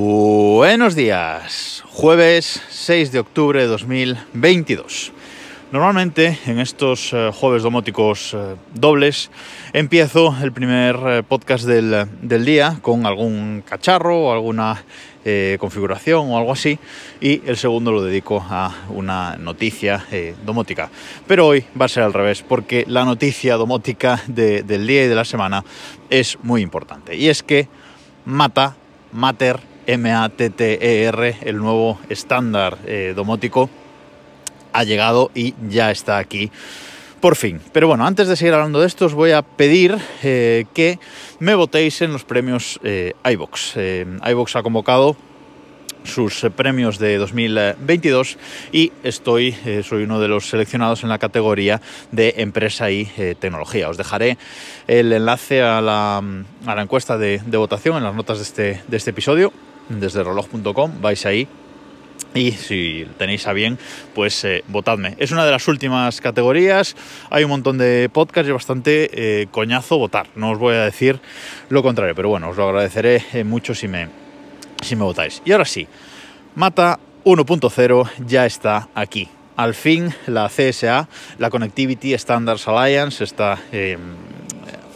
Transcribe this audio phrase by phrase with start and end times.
[0.00, 5.10] Buenos días, jueves 6 de octubre de 2022.
[5.72, 9.30] Normalmente en estos eh, jueves domóticos eh, dobles
[9.72, 14.84] empiezo el primer eh, podcast del, del día con algún cacharro o alguna
[15.58, 16.78] configuración o algo así
[17.20, 20.04] y el segundo lo dedico a una noticia
[20.44, 20.90] domótica.
[21.26, 25.08] Pero hoy va a ser al revés porque la noticia domótica de- del día y
[25.08, 25.64] de la semana
[26.10, 27.66] es muy importante y es que
[28.26, 28.76] Mata,
[29.10, 33.70] Matter, M-A-T-T-E-R, el nuevo estándar eh, domótico
[34.72, 36.50] ha llegado y ya está aquí
[37.20, 37.60] por fin.
[37.72, 40.98] Pero bueno, antes de seguir hablando de esto, os voy a pedir eh, que
[41.38, 43.72] me votéis en los premios eh, iVox.
[43.76, 45.16] Eh, ha convocado
[46.04, 48.38] sus premios de 2022
[48.70, 51.80] y estoy, soy uno de los seleccionados en la categoría
[52.12, 53.06] de empresa y
[53.40, 53.88] tecnología.
[53.88, 54.38] Os dejaré
[54.86, 58.82] el enlace a la, a la encuesta de, de votación en las notas de este,
[58.86, 59.52] de este episodio
[59.88, 61.00] desde reloj.com.
[61.00, 61.48] Vais ahí
[62.34, 63.78] y si tenéis a bien,
[64.14, 65.14] pues eh, votadme.
[65.18, 66.94] Es una de las últimas categorías.
[67.30, 70.26] Hay un montón de podcasts y bastante eh, coñazo votar.
[70.34, 71.20] No os voy a decir
[71.70, 74.08] lo contrario, pero bueno, os lo agradeceré eh, mucho si me,
[74.82, 75.42] si me votáis.
[75.44, 75.86] Y ahora sí,
[76.54, 79.28] Mata 1.0 ya está aquí.
[79.56, 83.58] Al fin la CSA, la Connectivity Standards Alliance, está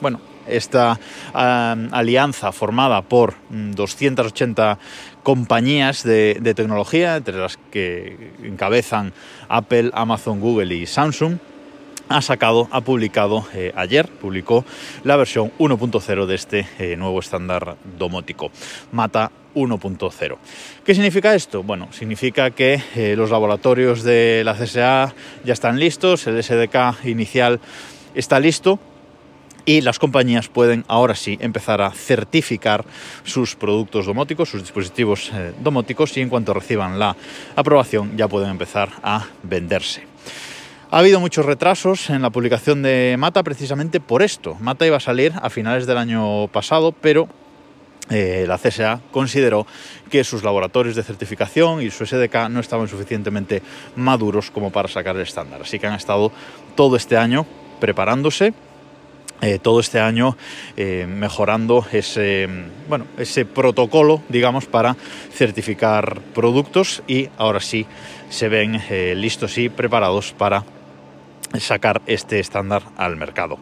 [0.00, 0.98] bueno, esta
[1.32, 4.78] um, alianza formada por mm, 280
[5.22, 9.12] compañías de, de tecnología, entre las que encabezan
[9.48, 11.38] Apple, Amazon, Google y Samsung,
[12.08, 14.64] ha sacado, ha publicado eh, ayer, publicó
[15.04, 18.50] la versión 1.0 de este eh, nuevo estándar domótico,
[18.92, 20.36] Mata 1.0.
[20.84, 21.62] ¿Qué significa esto?
[21.62, 25.14] Bueno, significa que eh, los laboratorios de la CSA
[25.44, 27.60] ya están listos, el SDK inicial
[28.14, 28.78] está listo,
[29.66, 32.84] y las compañías pueden ahora sí empezar a certificar
[33.24, 37.16] sus productos domóticos, sus dispositivos eh, domóticos y en cuanto reciban la
[37.56, 40.06] aprobación ya pueden empezar a venderse.
[40.90, 44.56] Ha habido muchos retrasos en la publicación de Mata precisamente por esto.
[44.60, 47.28] Mata iba a salir a finales del año pasado, pero
[48.10, 49.66] eh, la CSA consideró
[50.10, 53.62] que sus laboratorios de certificación y su SDK no estaban suficientemente
[53.96, 55.62] maduros como para sacar el estándar.
[55.62, 56.30] Así que han estado
[56.76, 57.46] todo este año
[57.80, 58.52] preparándose
[59.40, 60.36] eh, todo este año
[60.76, 62.48] eh, mejorando ese,
[62.88, 64.96] bueno, ese protocolo, digamos, para
[65.32, 67.86] certificar productos y ahora sí
[68.30, 70.64] se ven eh, listos y preparados para
[71.58, 73.58] sacar este estándar al mercado.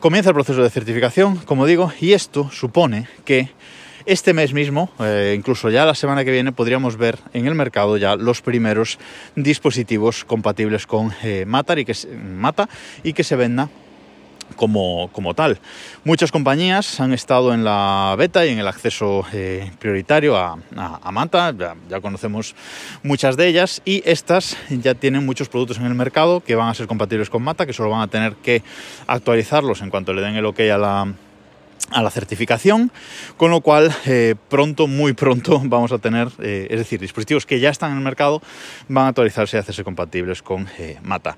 [0.00, 3.50] Comienza el proceso de certificación, como digo, y esto supone que
[4.04, 4.90] este mes mismo,
[5.36, 8.98] incluso ya la semana que viene, podríamos ver en el mercado ya los primeros
[9.36, 12.68] dispositivos compatibles con eh, y que, se- Mata
[13.04, 13.68] y que se venda
[14.52, 15.58] como, como tal.
[16.04, 21.10] Muchas compañías han estado en la beta y en el acceso eh, prioritario a, a-
[21.12, 21.54] Mata,
[21.88, 22.54] ya, conocemos
[23.02, 26.74] muchas de ellas y estas ya tienen muchos productos en el mercado que van a
[26.74, 28.62] ser compatibles con Mata, que solo van a tener que
[29.06, 31.12] actualizarlos en cuanto le den el ok a la,
[31.90, 32.90] a la certificación,
[33.36, 37.60] con lo cual eh, pronto, muy pronto vamos a tener, eh, es decir, dispositivos que
[37.60, 38.40] ya están en el mercado
[38.88, 40.66] van a actualizarse y hacerse compatibles con
[41.02, 41.36] Mata.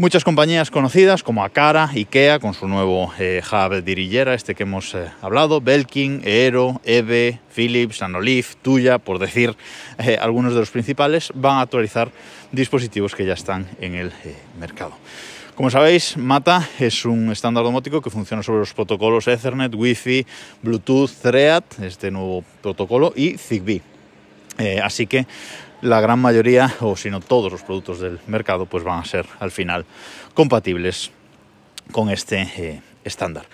[0.00, 4.94] Muchas compañías conocidas como Acara, Ikea, con su nuevo eh, hub dirillera, este que hemos
[4.94, 9.56] eh, hablado, Belkin, Eero, Eve, Philips, Nanolife, Tuya, por decir
[9.98, 12.12] eh, algunos de los principales, van a actualizar
[12.52, 14.12] dispositivos que ya están en el
[14.60, 14.92] mercado.
[15.56, 20.24] Como sabéis, Mata es un estándar domótico que funciona sobre los protocolos Ethernet, Wi-Fi,
[20.62, 23.82] Bluetooth, Thread, este nuevo protocolo, y Zigbee.
[24.80, 25.26] Así que
[25.82, 29.26] la gran mayoría, o si no todos los productos del mercado, pues van a ser
[29.40, 29.84] al final
[30.34, 31.10] compatibles
[31.92, 33.46] con este eh, estándar.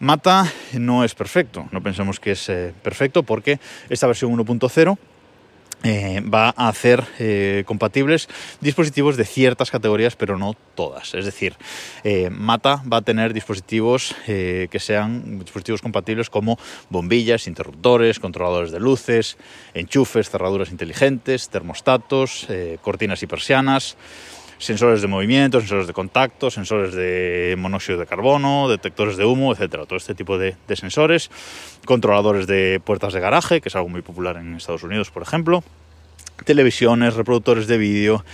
[0.00, 3.58] Mata no es perfecto, no pensemos que es eh, perfecto porque
[3.88, 4.96] esta versión 1.0
[5.84, 8.28] eh, va a hacer eh, compatibles
[8.60, 11.14] dispositivos de ciertas categorías, pero no todas.
[11.14, 11.54] Es decir,
[12.02, 16.58] eh, Mata va a tener dispositivos que sean dispositivos compatibles como
[16.90, 19.36] bombillas, interruptores, controladores de luces,
[19.74, 22.46] enchufes, cerraduras inteligentes, termostatos,
[22.82, 23.96] cortinas y persianas
[24.58, 29.86] sensores de movimiento, sensores de contacto, sensores de monóxido de carbono, detectores de humo, etcétera.
[29.86, 31.30] Todo este tipo de, de sensores,
[31.84, 35.62] controladores de puertas de garaje, que es algo muy popular en Estados Unidos, por ejemplo,
[36.44, 38.24] televisiones, reproductores de vídeo,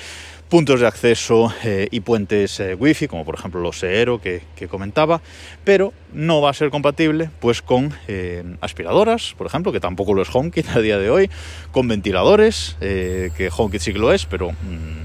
[0.49, 4.69] puntos de acceso eh, y puentes eh, wifi, como por ejemplo los Eero que, que
[4.69, 5.21] comentaba,
[5.65, 10.23] pero no va a ser compatible pues con eh, aspiradoras, por ejemplo, que tampoco lo
[10.23, 11.31] es HomeKit a día de hoy,
[11.73, 15.04] con ventiladores, eh, que HomeKit sí que lo es, pero mm,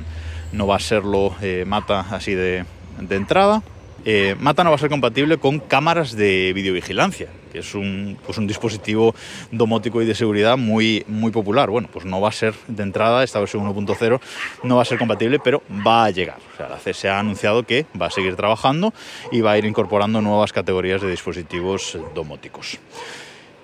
[0.51, 2.65] no va a serlo eh, Mata así de,
[2.99, 3.61] de entrada.
[4.05, 8.37] eh, Mata no va a ser compatible con cámaras de videovigilancia, que es un, pues
[8.37, 9.13] un dispositivo
[9.51, 11.69] domótico y de seguridad muy, muy popular.
[11.69, 14.19] Bueno, pues no va a ser de entrada, esta versión 1.0
[14.63, 16.37] no va a ser compatible, pero va a llegar.
[16.53, 18.93] O sea, la CSA ha anunciado que va a seguir trabajando
[19.31, 22.79] y va a ir incorporando nuevas categorías de dispositivos domóticos.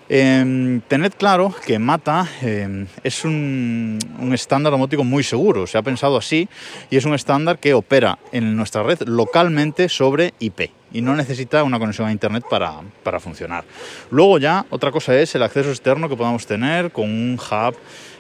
[0.08, 5.82] Eh, tened claro que Mata eh, es un, un, estándar domótico muy seguro, se ha
[5.82, 6.48] pensado así,
[6.92, 11.62] y es un estándar que opera en nuestra red localmente sobre IP y no necesita
[11.64, 13.66] una conexión a Internet para, para funcionar.
[14.12, 17.76] Luego ya otra cosa es el acceso externo que podamos tener con un hub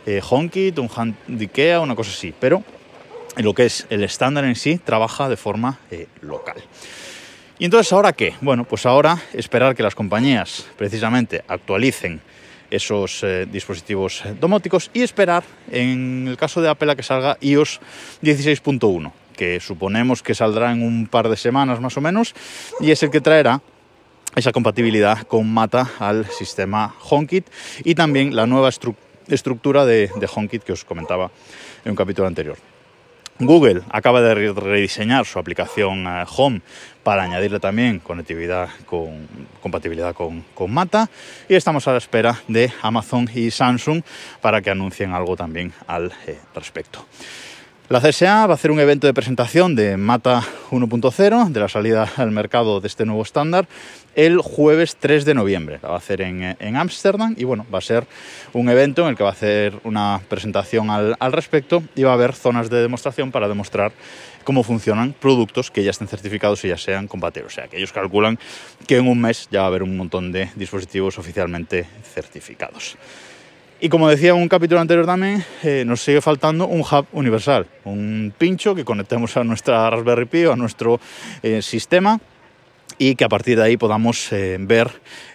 [0.05, 2.63] eh, HomeKit, un hub de IKEA, una cosa así, pero
[3.37, 6.57] lo que es el estándar en sí trabaja de forma eh, local.
[7.57, 8.34] ¿Y entonces ahora qué?
[8.42, 12.19] Bueno, pues ahora esperar que las compañías precisamente actualicen
[12.69, 17.80] esos eh, dispositivos domóticos y esperar, en el caso de Apple, a que salga iOS
[18.22, 22.36] 16.1, que suponemos que saldrá en un par de semanas más o menos,
[22.81, 23.62] y es el que traerá
[24.36, 27.48] esa compatibilidad con Mata al sistema HomeKit
[27.86, 28.96] y también la nueva estru
[29.28, 31.31] estructura de, de HomeKit que os comentaba
[31.86, 32.75] en un capítulo anterior.
[33.39, 36.61] Google acaba de rediseñar su aplicación uh, Home
[37.03, 39.27] para añadirle también conectividad con,
[39.61, 41.09] compatibilidad con, con, Mata
[41.49, 44.03] y estamos a la espera de Amazon y Samsung
[44.39, 47.05] para que anuncien algo también al eh, respecto.
[47.87, 50.41] La CSA va a hacer un evento de presentación de Mata
[50.71, 53.67] 1.0, de la salida al mercado de este nuevo estándar,
[54.15, 55.77] el jueves 3 de noviembre.
[55.83, 58.07] La va a hacer en Ámsterdam y bueno, va a ser
[58.53, 62.09] un evento en el que va a hacer una presentación al, al respecto y va
[62.09, 63.91] a haber zonas de demostración para demostrar
[64.43, 67.53] cómo funcionan productos que ya estén certificados y ya sean compatibles.
[67.53, 68.39] O sea, que ellos calculan
[68.87, 71.85] que en un mes ya va a haber un montón de dispositivos oficialmente
[72.15, 72.97] certificados.
[73.80, 78.33] Y como decía un capítulo anterior también, eh, nos sigue faltando un hub universal, un
[78.38, 81.00] pincho que conectemos a nuestra Raspberry Pi o a nuestro
[81.44, 82.19] eh, sistema
[82.97, 84.92] y que a partir de ahí podamos eh, ver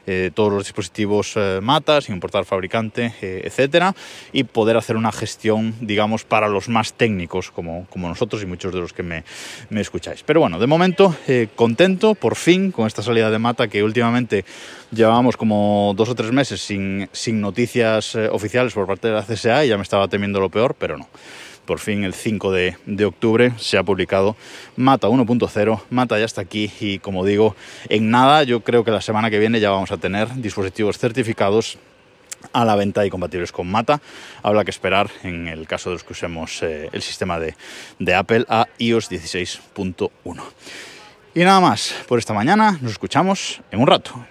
[0.06, 3.94] eh, todos los dispositivos eh, Mata, importar fabricante, eh, etcétera,
[4.32, 8.74] y poder hacer una gestión, digamos, para los más técnicos como, como nosotros y muchos
[8.74, 9.22] de los que me,
[9.68, 10.24] me escucháis.
[10.24, 11.14] Pero bueno, de momento
[11.54, 14.44] contento por fin con esta salida de Mata que últimamente
[14.90, 19.64] llevábamos como dos o tres meses sin, sin noticias oficiales por parte de la CSA
[19.64, 21.08] y ya me estaba temiendo lo peor, pero no
[21.70, 24.34] por fin el 5 de, octubre se ha publicado
[24.74, 25.80] Mata 1.0.
[25.90, 27.54] Mata ya está aquí y como digo,
[27.88, 31.78] en nada, yo creo que la semana que viene ya vamos a tener dispositivos certificados
[32.52, 34.00] a la venta y compatibles con Mata.
[34.42, 37.54] Habrá que esperar, en el caso de los que usemos eh, el sistema de,
[38.00, 40.42] de Apple, a iOS 16.1.
[41.36, 44.26] Y nada más por esta mañana, nos escuchamos en un rato.